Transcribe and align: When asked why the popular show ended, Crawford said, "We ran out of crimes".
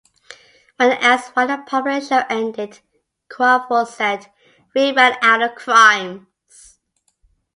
When 0.77 0.93
asked 0.93 1.35
why 1.35 1.45
the 1.45 1.57
popular 1.61 2.01
show 2.01 2.23
ended, 2.27 2.79
Crawford 3.29 3.87
said, 3.87 4.31
"We 4.73 4.91
ran 4.93 5.15
out 5.21 5.43
of 5.43 5.53
crimes". 5.53 6.79